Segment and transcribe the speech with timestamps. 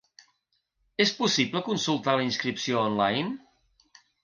[1.05, 3.39] És possible consultar la inscripció online?